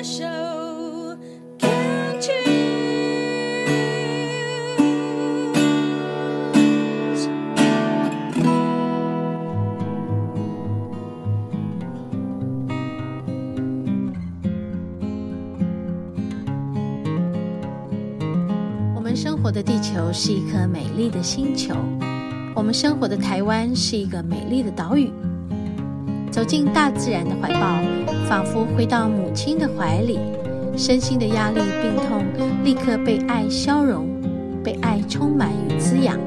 [0.00, 0.24] 的手
[1.58, 2.32] ，Can't you？
[18.94, 21.74] 我们生活的地球是一颗美丽的星球，
[22.54, 25.10] 我们生活的台湾是一个美丽的岛屿。
[26.40, 27.82] 走进大自然的怀抱，
[28.26, 30.18] 仿佛回到母亲的怀里，
[30.74, 32.24] 身心的压力、病痛
[32.64, 34.08] 立刻被爱消融，
[34.64, 36.18] 被爱充满与滋养。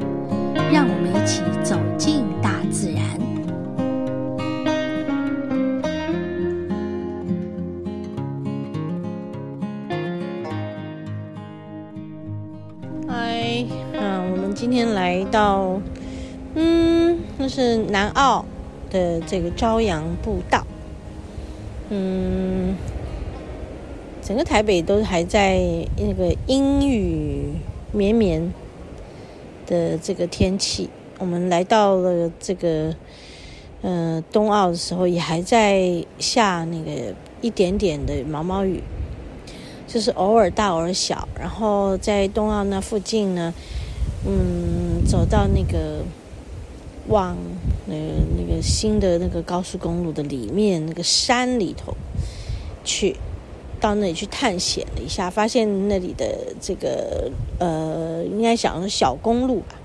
[0.71, 3.03] 让我们一起走进大自然。
[13.07, 15.81] 嗨，嗯，我们今天来到，
[16.53, 18.45] 嗯，那是南澳。
[18.93, 20.65] 的这个朝阳步道，
[21.89, 22.77] 嗯，
[24.21, 25.59] 整个台北都还在
[25.97, 27.55] 那个阴雨
[27.91, 28.53] 绵绵
[29.65, 30.89] 的这个天气。
[31.17, 32.93] 我们来到了这个
[33.81, 38.83] 呃冬奥的时候，也还在下那个一点点的毛毛雨，
[39.87, 41.27] 就是偶尔大偶尔小。
[41.39, 43.53] 然后在冬奥那附近呢，
[44.25, 46.03] 嗯，走到那个
[47.07, 47.37] 往。
[47.85, 48.01] 那个
[48.37, 51.93] 那个新的那个高速公路的里面那个山里头
[52.85, 53.13] 去，
[53.77, 59.75] 到那里去探险了一下，发现那里的这个呃，应该想小公路吧，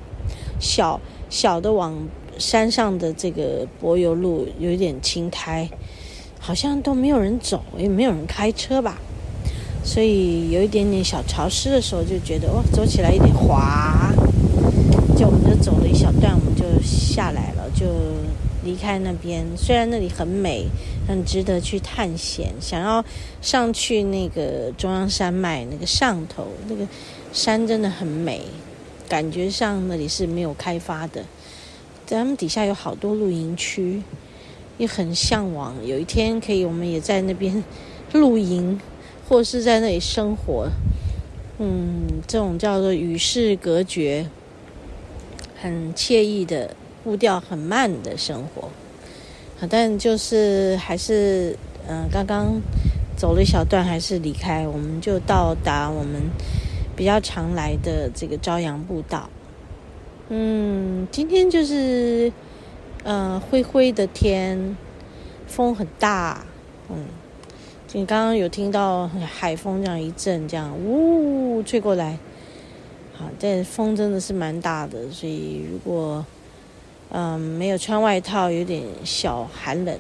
[0.60, 1.92] 小小的往
[2.38, 5.68] 山上的这个柏油路有点青苔，
[6.38, 8.96] 好像都没有人走，也没有人开车吧，
[9.82, 14.14] 所以有一点点小潮湿的时候，就觉得哦，走起来有点滑。
[15.16, 15.57] 就我们就走了一小段，我们就
[17.18, 17.84] 下来了，就
[18.62, 19.44] 离开那边。
[19.56, 20.68] 虽然那里很美，
[21.08, 23.04] 很值得去探险，想要
[23.42, 26.86] 上去那个中央山脉那个上头，那个
[27.32, 28.42] 山真的很美，
[29.08, 31.24] 感觉上那里是没有开发的。
[32.06, 34.00] 在他们底下有好多露营区，
[34.76, 37.64] 也很向往有一天可以我们也在那边
[38.12, 38.80] 露营，
[39.28, 40.68] 或是在那里生活。
[41.58, 44.28] 嗯，这种叫做与世隔绝。
[45.60, 48.68] 很惬意的步调很慢的生活，
[49.58, 51.56] 好但就是还是
[51.90, 52.60] 嗯、刚刚
[53.16, 56.20] 走了一小段，还是离开，我们就到达我们
[56.94, 59.30] 比较常来的这个朝阳步道。
[60.28, 62.30] 嗯，今天就是
[63.04, 64.76] 呃灰灰的天，
[65.46, 66.44] 风很大，
[66.90, 67.06] 嗯，
[67.94, 72.18] 你刚刚有听到海风这样一阵，这样呜吹过来。
[73.14, 76.22] 好，但风真的是蛮大的，所以如果
[77.10, 79.98] 嗯没有穿外套，有点小寒冷，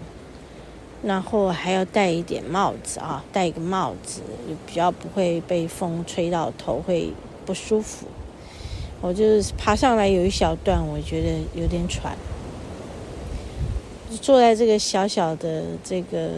[1.02, 7.12] 然后还要戴一点帽子啊，戴一个帽子，就比较不会被风吹到头会
[7.46, 8.06] 不舒服。
[9.00, 12.16] 我就是爬上来有一小段，我觉得有点喘，
[14.20, 16.30] 坐在这个小小的这个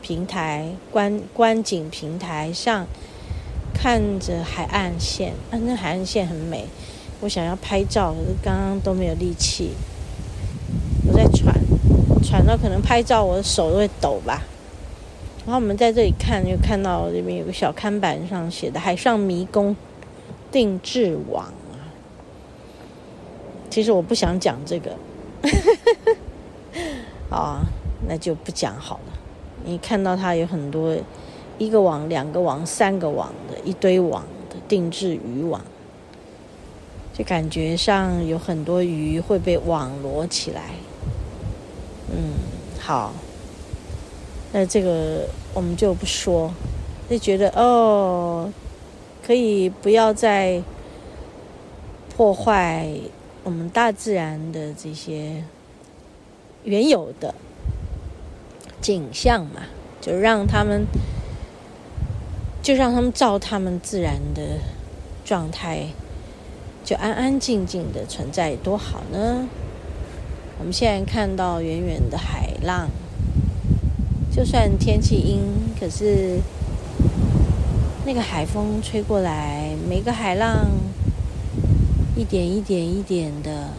[0.00, 2.86] 平台观观景平台上。
[3.74, 6.66] 看着海岸线，啊，那海岸线很美。
[7.20, 9.70] 我想要拍照，可是刚刚都没有力气。
[12.32, 14.42] 我在喘，喘到可能拍照我的手都会抖吧。
[15.44, 19.76] 然后我们在这里看，就看到这边有个小看板上写的“海上迷宫
[20.50, 21.92] 定制网”啊。
[23.68, 24.96] 其实我不想讲这个，
[27.28, 27.60] 啊，
[28.08, 29.12] 那就不讲好了。
[29.64, 30.96] 你看到它有很多。
[31.58, 35.60] 一个网、两个网、三个网的一堆网的定制渔网，
[37.14, 40.70] 就感觉上有很多鱼会被网罗起来。
[42.10, 42.34] 嗯，
[42.80, 43.12] 好，
[44.52, 46.52] 那这个我们就不说，
[47.08, 48.50] 就觉得哦，
[49.26, 50.62] 可以不要再
[52.16, 52.88] 破坏
[53.44, 55.44] 我们大自然的这些
[56.64, 57.34] 原有的
[58.80, 59.62] 景象嘛，
[60.00, 60.86] 就让他们。
[62.62, 64.60] 就让他们照他们自然的
[65.24, 65.88] 状态，
[66.84, 69.48] 就安安静静的存在，多好呢！
[70.62, 72.88] 我们现在看到远远的海浪，
[74.30, 75.42] 就算天气阴，
[75.76, 76.38] 可是
[78.06, 80.68] 那个海风吹过来，每个海浪
[82.14, 83.70] 一点一点一点的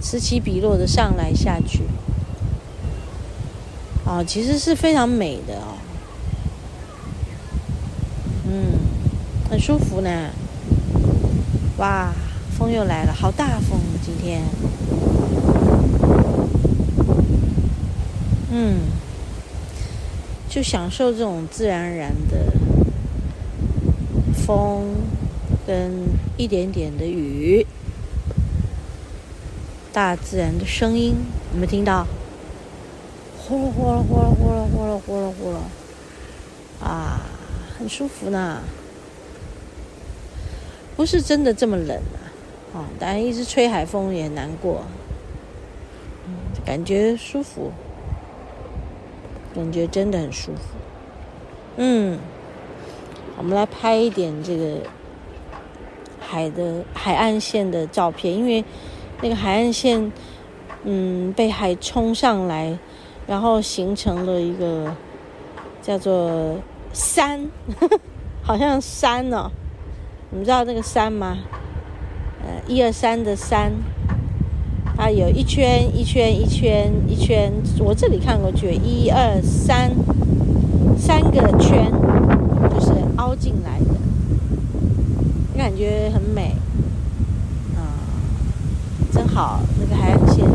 [0.00, 1.82] 此起彼落的上来下去，
[4.06, 5.76] 哦，其实是非常美的哦。
[8.46, 8.64] 嗯，
[9.50, 10.30] 很舒服呢。
[11.76, 12.14] 哇，
[12.56, 14.40] 风又来了，好大风今天。
[18.54, 18.80] 嗯
[20.48, 22.52] 就享受这种自然而然的
[24.34, 24.94] 风
[25.66, 25.90] 跟
[26.36, 27.66] 一点点的雨，
[29.90, 31.16] 大自然的声音，
[31.54, 32.06] 有没有听到？
[33.38, 35.56] 呼噜呼噜呼噜呼噜呼噜呼噜呼噜，
[36.86, 37.22] 啊，
[37.78, 38.60] 很舒服呢。
[40.94, 42.20] 不是真的这么冷啊，
[42.74, 44.84] 啊，当然一直吹海风也难过，
[46.26, 46.34] 嗯，
[46.66, 47.72] 感觉舒服，
[49.54, 50.76] 感觉真的很舒服。
[51.76, 52.18] 嗯，
[53.36, 54.78] 我们来拍一点这个
[56.20, 58.64] 海的海岸线的照片，因为
[59.20, 60.12] 那个海岸线，
[60.84, 62.78] 嗯，被海冲上来，
[63.26, 64.94] 然后形成了一个
[65.80, 66.56] 叫做
[66.92, 67.50] 山，
[67.80, 68.00] 呵呵，
[68.42, 69.50] 好像山哦。
[70.30, 71.38] 你们知道那个山吗？
[72.42, 73.72] 呃，一二三的三，
[75.04, 77.52] 它有一圈一圈一圈一圈。
[77.80, 79.90] 我这里看过去，一二三，
[80.96, 81.90] 三个圈，
[82.72, 83.86] 就是凹进来的，
[85.58, 86.54] 感觉很美。
[87.74, 87.82] 啊，
[89.12, 90.46] 真好，那个海岸线。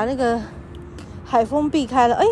[0.00, 0.40] 把那个
[1.26, 2.24] 海风避开了，哎，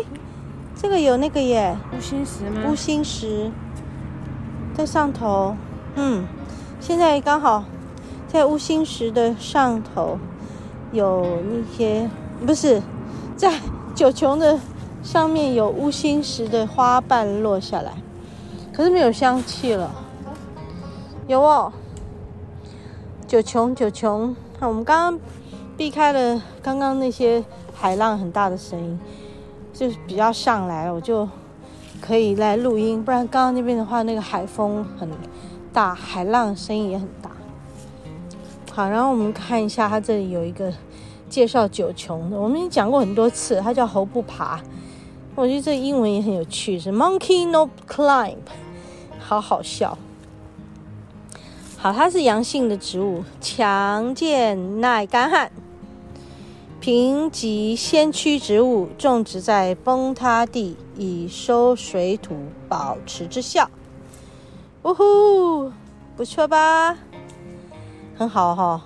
[0.75, 2.63] 这个有那个耶，乌心石吗？
[2.67, 3.51] 乌心石
[4.73, 5.55] 在上头，
[5.93, 6.25] 嗯，
[6.79, 7.63] 现在刚好
[8.27, 10.17] 在乌心石的上头
[10.91, 12.09] 有那些，
[12.43, 12.81] 不是
[13.37, 13.53] 在
[13.93, 14.59] 九琼的
[15.03, 17.93] 上面有乌心石的花瓣落下来，
[18.73, 19.91] 可是没有香气了，
[21.27, 21.71] 有哦，
[23.27, 25.19] 九琼九芎，那我们刚刚。
[25.79, 27.41] 避开了刚刚那些
[27.73, 28.99] 海浪很大的声音，
[29.73, 31.25] 就是比较上来，我就
[32.01, 33.01] 可以来录音。
[33.01, 35.09] 不然刚刚那边的话，那个海风很
[35.71, 37.31] 大，海浪声音也很大。
[38.73, 40.69] 好，然后我们看一下，它这里有一个
[41.29, 44.59] 介绍九芎的，我们已经讲过很多次，它叫猴不爬。
[45.33, 48.35] 我觉得这英文也很有趣，是 Monkey No Climb，
[49.17, 49.97] 好好笑。
[51.77, 55.49] 好，它是阳性的植物，强健耐干旱。
[56.79, 62.37] 贫瘠先驱植物，种植在崩塌地，以收水土，
[62.69, 63.69] 保持之效。
[64.83, 65.73] 呜呼，
[66.15, 66.97] 不错吧？
[68.17, 68.81] 很好哈、哦。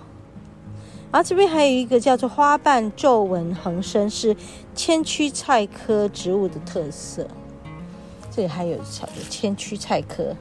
[1.12, 4.36] 然后这边还有一个叫做花瓣皱纹横生，是
[4.74, 7.28] 千屈菜科植物的特色。
[8.32, 10.34] 这里还有小的千屈菜科，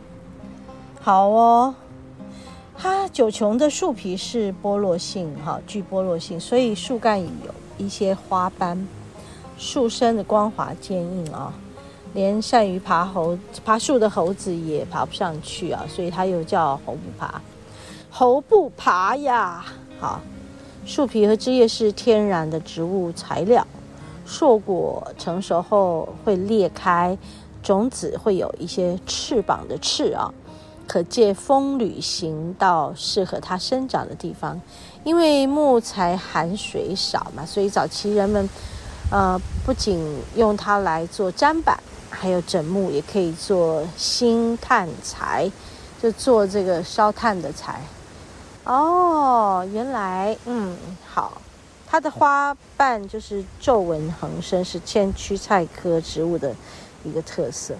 [0.99, 1.75] 好哦。
[2.83, 8.85] 它九琼的树皮是剥落性，哈，具剥落性，所以树干有一些花斑，
[9.57, 11.53] 树身的光滑坚硬啊，
[12.13, 17.41] 连善于爬猴爬树的猴子也爬不上去啊，所以它又叫猴不爬。
[18.11, 19.63] 猴不爬呀，
[19.97, 20.19] 好，
[20.85, 23.65] 树皮和枝叶是天然的植物材料，
[24.25, 27.17] 硕果成熟后会裂开，
[27.61, 30.33] 种子会有一些翅膀的翅啊。
[30.87, 34.59] 可借风旅行到适合它生长的地方，
[35.03, 38.49] 因为木材含水少嘛，所以早期人们，
[39.09, 39.99] 呃，不仅
[40.35, 41.79] 用它来做砧板，
[42.09, 45.49] 还有枕木，也可以做薪炭材，
[46.01, 47.81] 就做这个烧炭的材。
[48.65, 51.41] 哦，原来，嗯，好，
[51.87, 56.53] 它的花瓣就是皱纹横生，是千屈菜科植物的
[57.03, 57.75] 一个特色。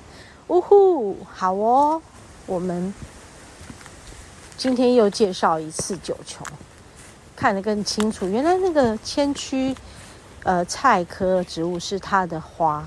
[0.48, 2.02] 呜呼，好哦。
[2.46, 2.94] 我们
[4.58, 6.44] 今天又介绍一次九球，
[7.36, 8.28] 看得更清楚。
[8.28, 9.74] 原来那个千屈
[10.44, 12.86] 呃菜科植物是它的花。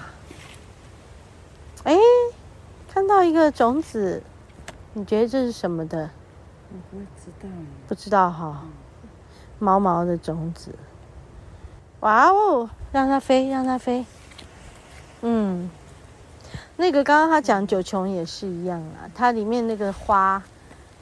[1.84, 1.96] 哎，
[2.92, 4.22] 看到一个种子，
[4.92, 6.10] 你觉得这是什么的？
[6.70, 7.48] 我不知道。
[7.88, 8.62] 不知道哈，
[9.58, 10.74] 毛毛的种子。
[12.00, 14.04] 哇哦，让它飞，让它飞。
[15.22, 15.70] 嗯。
[16.76, 20.42] 那个刚刚他讲九琼也是一样啊，它里面那个花，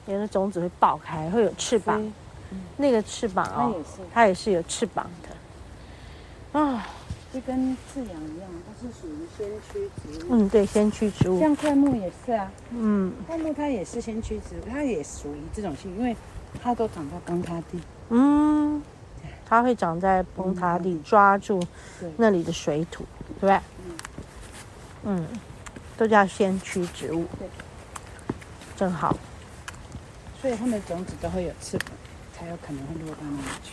[0.07, 2.01] 有的种子会爆开，会有翅膀。
[2.51, 6.59] 嗯、那个翅膀哦，它也是，它也是有翅膀的。
[6.59, 6.87] 啊，
[7.33, 10.27] 就跟刺杨一样，它是属于先驱植物。
[10.29, 11.39] 嗯，对，先驱植物。
[11.39, 12.49] 像灌木也是啊。
[12.69, 16.15] 嗯，灌木它也是先驱植物，它也属于这种性，因为
[16.63, 17.81] 它都长在崩塌地。
[18.09, 18.81] 嗯，
[19.45, 21.61] 它会长在崩塌地，抓住
[22.15, 23.59] 那里的水土，对不对？
[25.03, 25.17] 嗯。
[25.17, 25.27] 嗯
[25.97, 27.25] 都叫先驱植物。
[28.77, 29.15] 正好。
[30.41, 31.87] 所以它们的种子都会有翅膀，
[32.37, 33.71] 才有可能会落到那里去，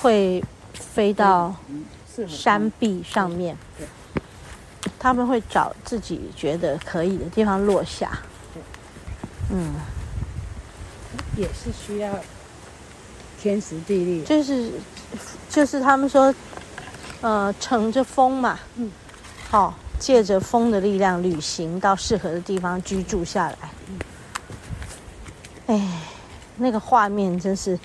[0.00, 1.54] 会飞到
[2.26, 3.56] 山壁上面。
[3.76, 3.86] 对，
[4.98, 8.18] 他们会找自己觉得可以的地方落下。
[8.54, 8.62] 对，
[9.50, 9.74] 嗯，
[11.36, 12.18] 也是需要
[13.38, 14.24] 天时地利。
[14.24, 14.72] 就是
[15.50, 16.34] 就是他们说，
[17.20, 18.90] 呃，乘着风嘛，嗯，
[19.50, 23.58] 好、哦，借着风的力量旅行到适合的地方居住下来。
[23.88, 23.98] 嗯，
[25.66, 25.88] 哎，
[26.56, 27.78] 那个画面真是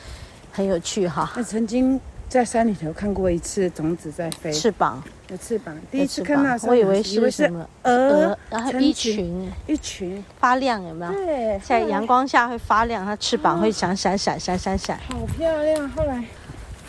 [0.51, 1.31] 很有趣哈。
[1.35, 5.75] 那曾经在山里头看过一次种子在飞，翅膀，有翅膀。
[5.91, 11.11] 第一次看到时，我以为是是什么蛾蛾，然后一群群一群，发亮，有没有？
[11.11, 14.99] 对，在阳光下会发亮，它翅膀会闪闪闪闪闪闪。
[15.09, 15.89] 好漂亮。
[15.91, 16.23] 后来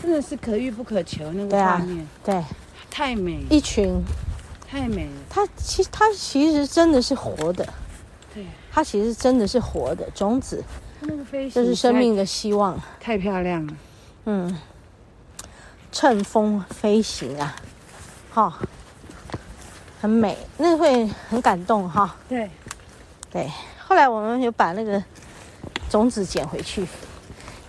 [0.01, 2.43] 真的是可遇不可求，那个对啊画面对，
[2.89, 4.01] 太美，一群，
[4.75, 5.11] 太美了。
[5.29, 7.65] 它其实它其实真的是活的，
[8.33, 10.61] 对，它其实真的是活的种子，
[10.99, 12.77] 它那个飞行这是生命的希望。
[12.99, 13.73] 太漂亮了。
[14.25, 14.59] 嗯，
[15.93, 17.55] 乘风飞行啊，
[18.33, 18.59] 哈、
[20.01, 22.49] 很美，那会很感动哈、对，
[23.31, 25.01] 对，后来我们有把那个
[25.89, 26.85] 种子捡回去，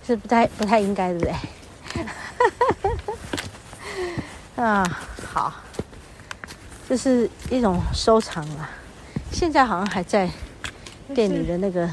[0.05, 1.33] 是不太不太应该，对不对？
[4.63, 4.83] 啊，
[5.31, 5.53] 好，
[6.87, 8.69] 这是一种收藏啊。
[9.31, 10.29] 现在好像还在
[11.13, 11.89] 店里的那个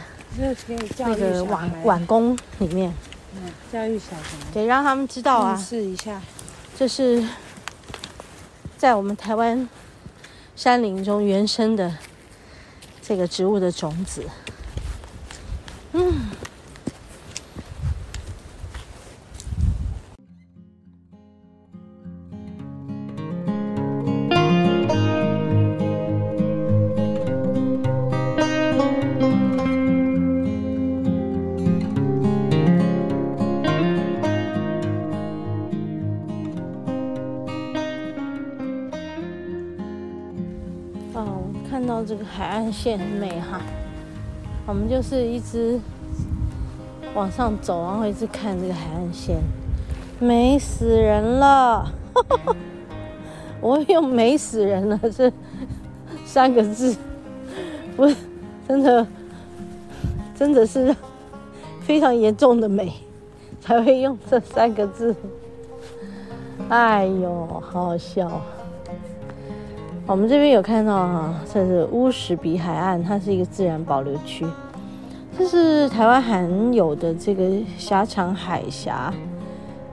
[0.99, 2.95] 那个碗，碗工里面，
[3.35, 4.23] 嗯，教育小孩，
[4.53, 6.21] 得，让他们知道啊试，一下。
[6.77, 7.27] 这是
[8.77, 9.69] 在我们台湾
[10.55, 11.93] 山林中原生的
[13.03, 14.25] 这个植物的种子。
[15.93, 16.31] 嗯。
[44.67, 45.79] 我们就是一直
[47.15, 49.39] 往上走，然后一直看这个海岸线，
[50.19, 51.93] 美死人了！
[53.61, 55.33] 我用“美死人了”这
[56.25, 56.97] 三个字，
[57.97, 58.07] 不
[58.69, 59.07] 真的，
[60.35, 60.95] 真的是
[61.81, 62.93] 非常严重的美，
[63.61, 65.15] 才会用这三个字。
[66.69, 68.41] 哎呦，好好笑。
[70.07, 74.45] 我们这边有看到哈，这是乌石鼻海岸，它是一个自然保留区，
[75.39, 79.13] 这是台湾罕有的这个狭长海峡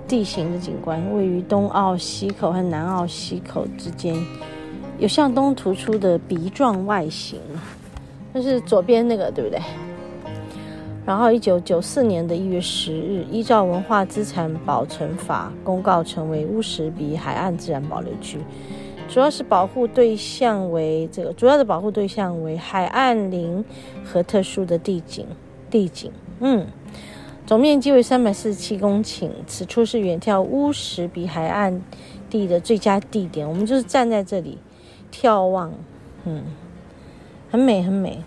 [0.09, 4.13] 地形的景观，位于东澳西口和南澳西口之间，
[4.99, 7.39] 有向东突出的鼻状外形，
[8.33, 9.61] 就是左边那个，对不对？
[11.05, 18.37] 然后，一九九四年的一月十日，依照文化资产保存法公告成为乌石鼻海岸自然保留区。
[19.11, 23.65] 主要是保护对象为这个主要的保护对象为海岸林
[24.05, 25.27] 和特殊的地景
[25.69, 26.65] 地景，嗯，
[27.45, 29.29] 总面积为三百四十七公顷。
[29.45, 31.81] 此处是远眺乌石鼻海岸
[32.29, 33.45] 地的最佳地点。
[33.45, 34.57] 我们就是站在这里
[35.11, 35.73] 眺望，
[36.23, 36.45] 嗯，
[37.51, 38.23] 很美很美，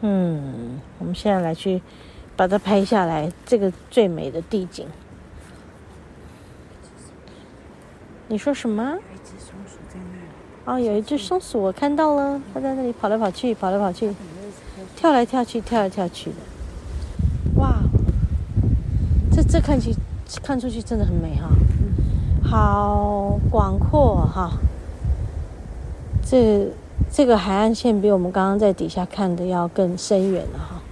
[0.00, 1.80] 嗯，我们现在来去
[2.34, 4.88] 把它拍下来，这个最美的地景。
[8.26, 8.98] 你说什么？
[10.66, 14.12] 啊，有一只松鼠，我看到了，它在那里跑来跑去，跑来跑去，
[14.96, 16.36] 跳来跳去，跳来跳去的。
[17.60, 17.76] 哇，
[19.30, 19.94] 这这看起
[20.42, 21.48] 看出去真的很美哈，
[22.42, 24.58] 好广阔哈。
[26.28, 26.68] 这
[27.12, 30.82] 这个海岸线比我们刚刚在底下看的要更深远了哈，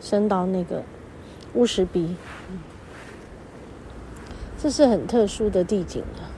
[0.00, 0.82] 伸到那个
[1.52, 2.16] 乌石鼻。
[4.58, 6.30] 这是很特殊的地景了，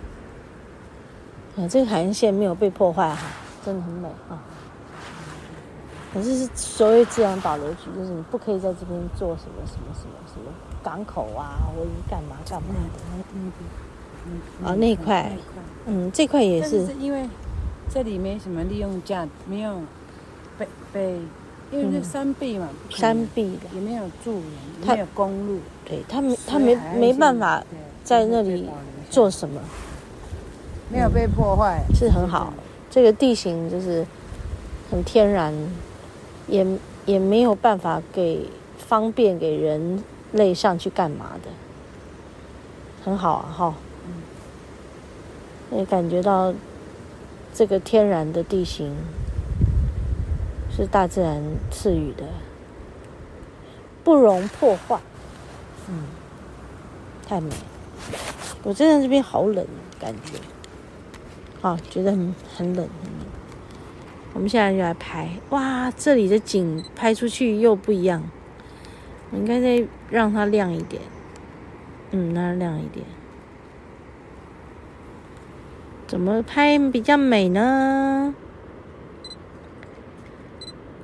[1.59, 3.27] 啊，这个海岸线没有被破坏哈，
[3.65, 4.39] 真的很美啊。
[6.15, 10.51] 可是是所谓自然保留区，就是你不可以在这边做什么什么什么什么
[10.83, 13.01] 港口啊，或者干嘛干嘛的。
[13.35, 13.53] 嗯
[14.63, 15.31] 啊，那一块，
[15.87, 17.27] 嗯，这块也是但是是因为
[17.89, 19.81] 这里没什么利用价，没有
[20.59, 21.19] 被被，
[21.71, 27.65] 因为是山壁嘛，山壁的，也没有住人，没有公路，对他没他没没办法
[28.05, 28.69] 在那里
[29.09, 29.59] 做什么，
[30.91, 32.53] 没有被破坏，是很好。
[32.91, 34.07] 这个地形就是
[34.91, 35.55] 很天然，
[36.47, 36.67] 也
[37.05, 40.03] 也没有办法给方便给人
[40.33, 41.51] 类上去干嘛的，
[43.05, 43.75] 很好啊，哈。
[45.71, 46.55] 也感觉到
[47.53, 48.97] 这个天然的地形
[50.75, 52.25] 是大自然赐予的，
[54.03, 54.99] 不容破坏。
[55.91, 56.05] 嗯，
[57.27, 57.51] 太美。
[58.63, 59.67] 我真的这边好冷，
[60.01, 60.39] 感觉，
[61.61, 62.89] 好，觉得很很冷。
[64.35, 68.23] 我们现在就来拍，哇，这里的景拍出去又不一样。
[69.31, 71.03] 我应该再让它亮一点，
[72.13, 73.05] 嗯，让它亮一点。
[76.07, 78.35] 怎么拍比较美呢？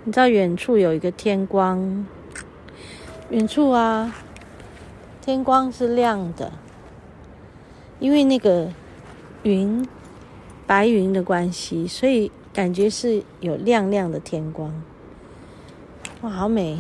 [0.04, 2.06] 你知道远处有一个天光，
[3.30, 4.14] 远处啊，
[5.20, 6.52] 天光是亮的，
[7.98, 8.70] 因为那个
[9.42, 9.86] 云，
[10.66, 14.72] 白云的关系，所以感觉是有亮亮的天光。
[16.22, 16.78] 哇，好美！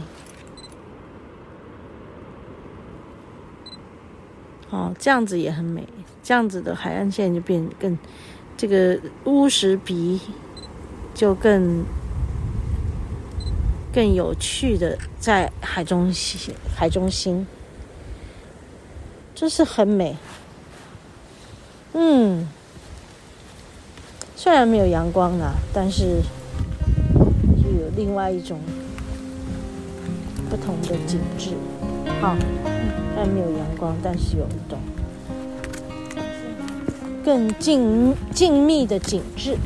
[4.70, 5.86] 哦，这样子也很美，
[6.22, 7.98] 这样子的海岸线就变更，
[8.56, 10.20] 这个乌石鼻
[11.14, 11.84] 就更。
[13.92, 17.46] 更有趣的，在海中心，海中心，
[19.36, 20.16] 就是很美。
[21.92, 22.48] 嗯，
[24.44, 26.20] 虽然没有阳光啊，但是
[27.56, 28.60] 又有另外一种
[30.50, 31.52] 不同的景致。
[32.20, 32.36] 啊，
[33.14, 34.78] 虽然没有阳光，但是有一种
[37.24, 39.56] 更静静谧的景致。